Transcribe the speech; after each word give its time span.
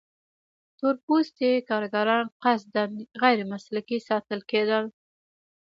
تور 0.77 0.95
پوستي 1.05 1.51
کارګران 1.69 2.25
قصداً 2.43 2.83
غیر 3.21 3.39
مسلکي 3.51 3.97
ساتل 4.07 4.39
کېدل. 4.51 4.85